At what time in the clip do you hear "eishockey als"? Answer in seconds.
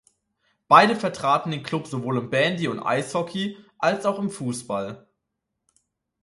2.81-4.03